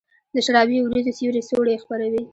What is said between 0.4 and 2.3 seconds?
شرابې اوریځو سیوري څوڼي خپروي